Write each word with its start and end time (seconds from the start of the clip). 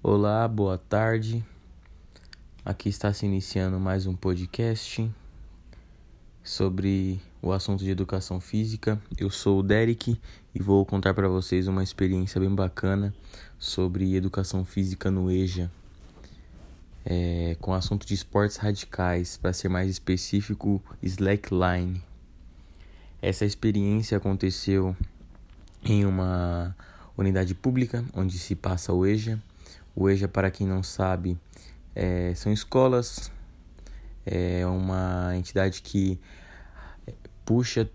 Olá, 0.00 0.46
boa 0.46 0.78
tarde. 0.78 1.44
Aqui 2.64 2.88
está 2.88 3.12
se 3.12 3.26
iniciando 3.26 3.80
mais 3.80 4.06
um 4.06 4.14
podcast 4.14 5.10
sobre 6.40 7.20
o 7.42 7.50
assunto 7.50 7.82
de 7.82 7.90
educação 7.90 8.40
física. 8.40 9.02
Eu 9.18 9.28
sou 9.28 9.58
o 9.58 9.62
Derek 9.62 10.16
e 10.54 10.62
vou 10.62 10.86
contar 10.86 11.14
para 11.14 11.28
vocês 11.28 11.66
uma 11.66 11.82
experiência 11.82 12.40
bem 12.40 12.54
bacana 12.54 13.12
sobre 13.58 14.14
educação 14.14 14.64
física 14.64 15.10
no 15.10 15.32
EJA, 15.32 15.68
é, 17.04 17.56
com 17.60 17.74
assunto 17.74 18.06
de 18.06 18.14
esportes 18.14 18.56
radicais, 18.56 19.36
para 19.36 19.52
ser 19.52 19.68
mais 19.68 19.90
específico, 19.90 20.80
slackline. 21.02 22.00
Essa 23.20 23.44
experiência 23.44 24.16
aconteceu 24.16 24.96
em 25.82 26.06
uma 26.06 26.74
unidade 27.16 27.52
pública 27.52 28.04
onde 28.14 28.38
se 28.38 28.54
passa 28.54 28.92
o 28.92 29.04
EJA 29.04 29.42
o 29.98 30.08
EJA, 30.08 30.28
para 30.28 30.48
quem 30.48 30.64
não 30.64 30.80
sabe, 30.80 31.36
é, 31.92 32.32
são 32.36 32.52
escolas, 32.52 33.32
é 34.24 34.64
uma 34.64 35.36
entidade 35.36 35.82
que 35.82 36.20
puxa 37.44 37.90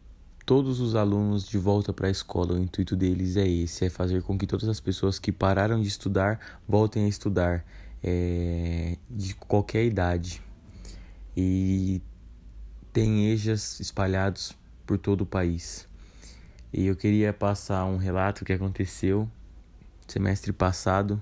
todos 0.45 0.81
os 0.81 0.95
alunos 0.95 1.47
de 1.47 1.57
volta 1.57 1.93
para 1.93 2.09
a 2.09 2.11
escola. 2.11 2.55
O 2.55 2.59
intuito 2.59 2.93
deles 2.93 3.37
é 3.37 3.47
esse: 3.47 3.85
é 3.85 3.89
fazer 3.89 4.21
com 4.21 4.37
que 4.37 4.45
todas 4.45 4.67
as 4.67 4.81
pessoas 4.81 5.17
que 5.17 5.31
pararam 5.31 5.81
de 5.81 5.87
estudar 5.87 6.59
voltem 6.67 7.05
a 7.05 7.07
estudar, 7.07 7.65
é, 8.03 8.97
de 9.09 9.33
qualquer 9.35 9.85
idade. 9.85 10.41
E 11.37 12.01
tem 12.91 13.31
EJAs 13.31 13.79
espalhados 13.79 14.53
por 14.85 14.97
todo 14.97 15.21
o 15.21 15.25
país. 15.25 15.87
E 16.73 16.85
eu 16.85 16.97
queria 16.97 17.31
passar 17.31 17.85
um 17.85 17.95
relato 17.95 18.43
que 18.43 18.51
aconteceu 18.51 19.29
semestre 20.05 20.51
passado 20.51 21.21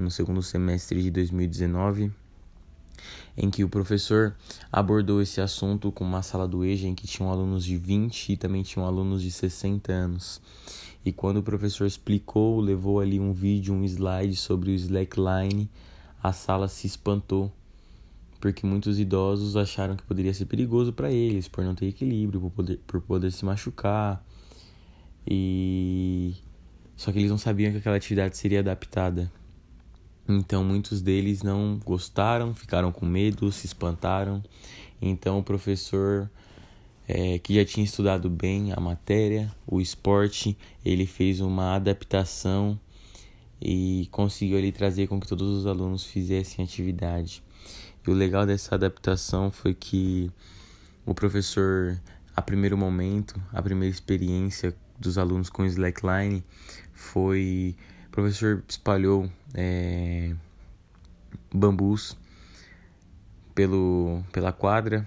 no 0.00 0.10
segundo 0.10 0.42
semestre 0.42 1.02
de 1.02 1.10
2019, 1.10 2.10
em 3.36 3.50
que 3.50 3.64
o 3.64 3.68
professor 3.68 4.34
abordou 4.70 5.22
esse 5.22 5.40
assunto 5.40 5.90
com 5.92 6.04
uma 6.04 6.22
sala 6.22 6.46
do 6.46 6.64
EJA 6.64 6.88
em 6.88 6.94
que 6.94 7.06
tinham 7.06 7.30
alunos 7.30 7.64
de 7.64 7.76
20 7.76 8.32
e 8.32 8.36
também 8.36 8.62
tinham 8.62 8.86
alunos 8.86 9.22
de 9.22 9.30
60 9.30 9.92
anos. 9.92 10.40
E 11.04 11.12
quando 11.12 11.38
o 11.38 11.42
professor 11.42 11.86
explicou, 11.86 12.60
levou 12.60 13.00
ali 13.00 13.18
um 13.18 13.32
vídeo, 13.32 13.72
um 13.72 13.84
slide 13.84 14.36
sobre 14.36 14.70
o 14.70 14.74
slackline, 14.74 15.70
a 16.22 16.32
sala 16.32 16.68
se 16.68 16.86
espantou, 16.86 17.50
porque 18.38 18.66
muitos 18.66 18.98
idosos 18.98 19.56
acharam 19.56 19.96
que 19.96 20.02
poderia 20.02 20.34
ser 20.34 20.44
perigoso 20.46 20.92
para 20.92 21.10
eles, 21.10 21.48
por 21.48 21.64
não 21.64 21.74
ter 21.74 21.86
equilíbrio, 21.86 22.40
por 22.40 22.50
poder, 22.50 22.80
por 22.86 23.00
poder 23.00 23.32
se 23.32 23.44
machucar. 23.44 24.22
E 25.26 26.34
só 26.96 27.10
que 27.10 27.18
eles 27.18 27.30
não 27.30 27.38
sabiam 27.38 27.72
que 27.72 27.78
aquela 27.78 27.96
atividade 27.96 28.36
seria 28.36 28.60
adaptada. 28.60 29.32
Então 30.30 30.62
muitos 30.62 31.02
deles 31.02 31.42
não 31.42 31.80
gostaram, 31.84 32.54
ficaram 32.54 32.92
com 32.92 33.04
medo, 33.04 33.50
se 33.50 33.66
espantaram. 33.66 34.42
Então 35.02 35.38
o 35.38 35.42
professor 35.42 36.30
é, 37.08 37.38
que 37.40 37.54
já 37.54 37.64
tinha 37.64 37.84
estudado 37.84 38.30
bem 38.30 38.72
a 38.72 38.80
matéria, 38.80 39.52
o 39.66 39.80
esporte, 39.80 40.56
ele 40.84 41.06
fez 41.06 41.40
uma 41.40 41.74
adaptação 41.74 42.78
e 43.60 44.08
conseguiu 44.12 44.56
ali 44.56 44.70
trazer 44.70 45.08
com 45.08 45.18
que 45.18 45.26
todos 45.26 45.48
os 45.48 45.66
alunos 45.66 46.04
fizessem 46.04 46.64
atividade. 46.64 47.42
E 48.06 48.10
o 48.10 48.14
legal 48.14 48.46
dessa 48.46 48.76
adaptação 48.76 49.50
foi 49.50 49.74
que 49.74 50.30
o 51.04 51.12
professor, 51.12 52.00
a 52.36 52.40
primeiro 52.40 52.78
momento, 52.78 53.40
a 53.52 53.60
primeira 53.60 53.92
experiência 53.92 54.74
dos 54.98 55.18
alunos 55.18 55.50
com 55.50 55.64
slackline 55.64 56.44
foi 56.92 57.74
o 58.10 58.12
professor 58.12 58.64
espalhou 58.68 59.30
é, 59.54 60.34
bambus 61.54 62.18
pelo, 63.54 64.24
pela 64.32 64.52
quadra 64.52 65.06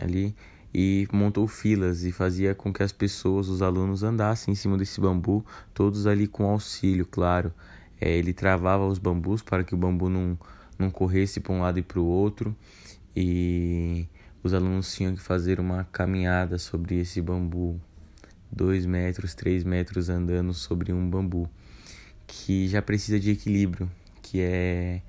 ali 0.00 0.34
e 0.72 1.06
montou 1.12 1.46
filas 1.46 2.04
e 2.04 2.10
fazia 2.10 2.54
com 2.54 2.72
que 2.72 2.82
as 2.82 2.90
pessoas, 2.90 3.48
os 3.48 3.60
alunos, 3.60 4.02
andassem 4.02 4.52
em 4.52 4.54
cima 4.54 4.78
desse 4.78 4.98
bambu, 4.98 5.44
todos 5.74 6.06
ali 6.06 6.26
com 6.26 6.48
auxílio, 6.48 7.04
claro. 7.04 7.52
É, 8.00 8.16
ele 8.16 8.32
travava 8.32 8.86
os 8.86 8.98
bambus 8.98 9.42
para 9.42 9.62
que 9.62 9.74
o 9.74 9.78
bambu 9.78 10.08
não, 10.08 10.38
não 10.78 10.90
corresse 10.90 11.40
para 11.40 11.52
um 11.52 11.60
lado 11.60 11.78
e 11.78 11.82
para 11.82 12.00
o 12.00 12.06
outro 12.06 12.56
e 13.14 14.06
os 14.42 14.54
alunos 14.54 14.94
tinham 14.94 15.14
que 15.14 15.20
fazer 15.20 15.60
uma 15.60 15.84
caminhada 15.92 16.56
sobre 16.56 16.98
esse 16.98 17.20
bambu, 17.20 17.78
dois 18.50 18.86
metros, 18.86 19.34
três 19.34 19.64
metros 19.64 20.08
andando 20.08 20.54
sobre 20.54 20.94
um 20.94 21.10
bambu 21.10 21.46
que 22.28 22.68
já 22.68 22.80
precisa 22.80 23.18
de 23.18 23.30
equilíbrio, 23.32 23.90
que 24.22 24.40
é 24.40 25.02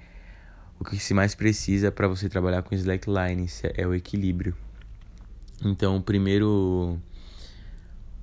o 0.79 0.85
que 0.85 0.97
se 0.97 1.13
mais 1.13 1.35
precisa 1.35 1.91
para 1.91 2.07
você 2.07 2.29
trabalhar 2.29 2.63
com 2.63 2.73
slackline, 2.73 3.45
é 3.75 3.85
o 3.85 3.93
equilíbrio. 3.93 4.55
Então, 5.63 5.97
o 5.97 6.01
primeiro 6.01 6.97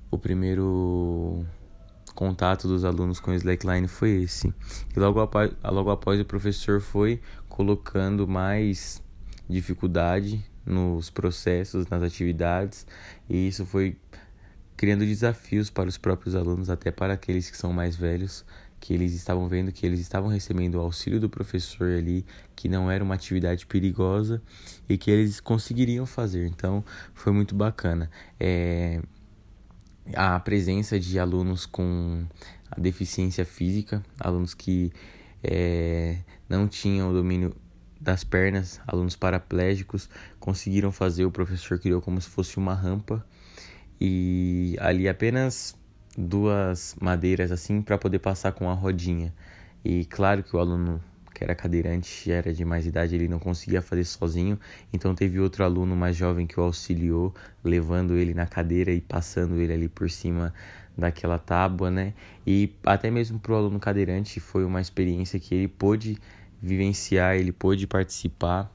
o 0.09 0.17
primeiro 0.17 1.45
contato 2.15 2.67
dos 2.67 2.83
alunos 2.83 3.19
com 3.19 3.31
slackline 3.33 3.87
foi 3.87 4.23
esse. 4.23 4.51
E 4.95 4.99
logo 4.99 5.19
após, 5.19 5.51
logo 5.63 5.91
após 5.91 6.19
o 6.19 6.25
professor 6.25 6.81
foi 6.81 7.21
colocando 7.47 8.27
mais 8.27 9.03
dificuldade 9.47 10.43
nos 10.65 11.11
processos, 11.11 11.87
nas 11.87 12.01
atividades, 12.01 12.87
e 13.29 13.47
isso 13.47 13.65
foi 13.65 13.95
criando 14.75 15.05
desafios 15.05 15.69
para 15.69 15.87
os 15.87 15.97
próprios 15.97 16.35
alunos, 16.35 16.69
até 16.69 16.91
para 16.91 17.13
aqueles 17.13 17.49
que 17.49 17.57
são 17.57 17.71
mais 17.71 17.95
velhos, 17.95 18.43
que 18.79 18.93
eles 18.93 19.13
estavam 19.13 19.47
vendo 19.47 19.71
que 19.71 19.85
eles 19.85 19.99
estavam 19.99 20.29
recebendo 20.29 20.75
o 20.75 20.79
auxílio 20.79 21.19
do 21.19 21.29
professor 21.29 21.89
ali, 21.91 22.25
que 22.55 22.69
não 22.69 22.89
era 22.89 23.03
uma 23.03 23.15
atividade 23.15 23.65
perigosa 23.65 24.41
e 24.87 24.97
que 24.97 25.09
eles 25.09 25.39
conseguiriam 25.39 26.05
fazer. 26.05 26.47
Então 26.47 26.83
foi 27.13 27.33
muito 27.33 27.55
bacana. 27.55 28.09
É, 28.39 29.01
a 30.15 30.39
presença 30.39 30.99
de 30.99 31.19
alunos 31.19 31.65
com 31.65 32.25
deficiência 32.77 33.45
física, 33.45 34.03
alunos 34.19 34.53
que 34.53 34.91
é, 35.43 36.19
não 36.47 36.67
tinham 36.67 37.09
o 37.09 37.13
domínio 37.13 37.55
das 37.99 38.23
pernas, 38.23 38.79
alunos 38.85 39.15
paraplégicos, 39.15 40.09
conseguiram 40.39 40.91
fazer. 40.91 41.25
O 41.25 41.31
professor 41.31 41.79
criou 41.79 42.01
como 42.01 42.21
se 42.21 42.29
fosse 42.29 42.57
uma 42.57 42.73
rampa 42.73 43.25
e 43.99 44.75
ali 44.79 45.09
apenas 45.09 45.75
duas 46.17 46.95
madeiras 46.99 47.51
assim 47.51 47.81
para 47.81 47.97
poder 47.97 48.19
passar 48.19 48.51
com 48.51 48.69
a 48.69 48.73
rodinha. 48.73 49.33
E 49.85 50.03
claro 50.05 50.41
que 50.41 50.55
o 50.55 50.59
aluno 50.59 50.99
que 51.37 51.43
era 51.43 51.53
cadeirante 51.53 52.31
era 52.31 52.51
de 52.51 52.65
mais 52.65 52.87
idade, 52.87 53.13
ele 53.13 53.27
não 53.27 53.37
conseguia 53.37 53.79
fazer 53.79 54.03
sozinho, 54.05 54.59
então 54.91 55.13
teve 55.13 55.39
outro 55.39 55.63
aluno 55.63 55.95
mais 55.95 56.15
jovem 56.15 56.47
que 56.47 56.59
o 56.59 56.63
auxiliou, 56.63 57.31
levando 57.63 58.15
ele 58.15 58.33
na 58.33 58.47
cadeira 58.47 58.91
e 58.91 58.99
passando 58.99 59.61
ele 59.61 59.71
ali 59.71 59.87
por 59.87 60.09
cima 60.09 60.51
daquela 60.97 61.37
tábua, 61.37 61.91
né? 61.91 62.15
E 62.45 62.73
até 62.83 63.11
mesmo 63.11 63.37
para 63.37 63.53
o 63.53 63.55
aluno 63.55 63.79
cadeirante 63.79 64.39
foi 64.39 64.65
uma 64.65 64.81
experiência 64.81 65.39
que 65.39 65.53
ele 65.53 65.67
pôde 65.67 66.17
vivenciar, 66.59 67.35
ele 67.35 67.51
pôde 67.51 67.85
participar. 67.85 68.71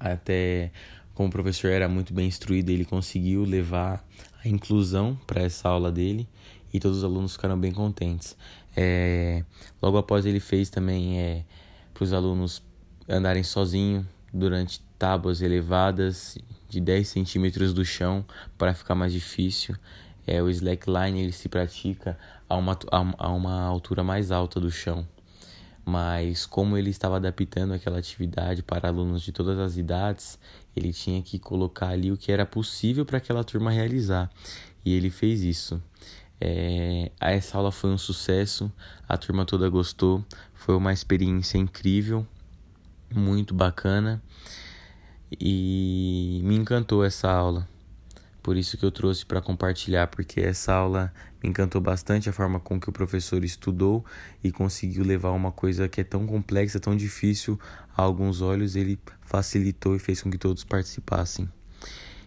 Até 0.00 0.72
como 1.14 1.28
o 1.28 1.32
professor 1.32 1.70
era 1.70 1.88
muito 1.88 2.12
bem 2.12 2.26
instruído, 2.26 2.70
ele 2.70 2.84
conseguiu 2.84 3.44
levar 3.44 4.04
a 4.44 4.48
inclusão 4.48 5.18
para 5.26 5.42
essa 5.42 5.68
aula 5.68 5.90
dele 5.90 6.28
e 6.72 6.80
todos 6.80 6.98
os 6.98 7.04
alunos 7.04 7.32
ficaram 7.32 7.58
bem 7.58 7.72
contentes. 7.72 8.36
É, 8.76 9.44
logo 9.80 9.96
após 9.96 10.26
ele 10.26 10.40
fez 10.40 10.68
também 10.68 11.18
é, 11.20 11.44
para 11.92 12.02
os 12.02 12.12
alunos 12.12 12.62
andarem 13.08 13.44
sozinhos 13.44 14.04
durante 14.32 14.80
tábuas 14.98 15.40
elevadas 15.40 16.36
de 16.68 16.80
10 16.80 17.06
centímetros 17.06 17.72
do 17.72 17.84
chão 17.84 18.24
para 18.58 18.74
ficar 18.74 18.96
mais 18.96 19.12
difícil. 19.12 19.76
É, 20.26 20.42
o 20.42 20.50
slackline 20.50 21.20
ele 21.20 21.32
se 21.32 21.48
pratica 21.48 22.18
a 22.48 22.56
uma, 22.56 22.76
a 23.18 23.28
uma 23.28 23.62
altura 23.62 24.02
mais 24.02 24.32
alta 24.32 24.58
do 24.58 24.70
chão 24.70 25.06
mas 25.84 26.46
como 26.46 26.78
ele 26.78 26.90
estava 26.90 27.16
adaptando 27.16 27.74
aquela 27.74 27.98
atividade 27.98 28.62
para 28.62 28.88
alunos 28.88 29.22
de 29.22 29.32
todas 29.32 29.58
as 29.58 29.76
idades, 29.76 30.38
ele 30.74 30.92
tinha 30.92 31.20
que 31.22 31.38
colocar 31.38 31.88
ali 31.88 32.10
o 32.10 32.16
que 32.16 32.32
era 32.32 32.46
possível 32.46 33.04
para 33.04 33.18
aquela 33.18 33.44
turma 33.44 33.70
realizar. 33.70 34.30
E 34.84 34.94
ele 34.94 35.10
fez 35.10 35.42
isso. 35.42 35.82
É, 36.40 37.10
essa 37.20 37.56
aula 37.58 37.70
foi 37.70 37.90
um 37.90 37.98
sucesso, 37.98 38.70
a 39.08 39.16
turma 39.16 39.44
toda 39.44 39.68
gostou, 39.68 40.24
foi 40.52 40.74
uma 40.76 40.92
experiência 40.92 41.58
incrível, 41.58 42.26
muito 43.14 43.54
bacana 43.54 44.22
e 45.40 46.40
me 46.44 46.56
encantou 46.56 47.04
essa 47.04 47.30
aula. 47.30 47.68
Por 48.44 48.58
isso 48.58 48.76
que 48.76 48.84
eu 48.84 48.92
trouxe 48.92 49.24
para 49.24 49.40
compartilhar, 49.40 50.06
porque 50.08 50.38
essa 50.38 50.70
aula 50.74 51.10
me 51.42 51.48
encantou 51.48 51.80
bastante 51.80 52.28
a 52.28 52.32
forma 52.32 52.60
com 52.60 52.78
que 52.78 52.90
o 52.90 52.92
professor 52.92 53.42
estudou 53.42 54.04
e 54.44 54.52
conseguiu 54.52 55.02
levar 55.02 55.30
uma 55.30 55.50
coisa 55.50 55.88
que 55.88 56.02
é 56.02 56.04
tão 56.04 56.26
complexa, 56.26 56.78
tão 56.78 56.94
difícil 56.94 57.58
a 57.96 58.02
alguns 58.02 58.42
olhos, 58.42 58.76
ele 58.76 59.00
facilitou 59.22 59.96
e 59.96 59.98
fez 59.98 60.20
com 60.20 60.30
que 60.30 60.36
todos 60.36 60.62
participassem. 60.62 61.48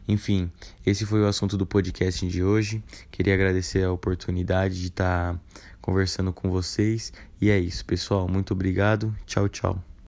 Enfim, 0.08 0.52
esse 0.84 1.06
foi 1.06 1.22
o 1.22 1.28
assunto 1.28 1.56
do 1.56 1.68
podcast 1.68 2.28
de 2.28 2.44
hoje. 2.44 2.84
Queria 3.12 3.36
agradecer 3.36 3.84
a 3.84 3.92
oportunidade 3.92 4.82
de 4.82 4.88
estar 4.88 5.40
conversando 5.80 6.34
com 6.34 6.50
vocês. 6.50 7.14
E 7.40 7.52
é 7.52 7.60
isso, 7.60 7.86
pessoal. 7.86 8.28
Muito 8.28 8.54
obrigado. 8.54 9.16
Tchau, 9.28 9.48
tchau. 9.48 9.87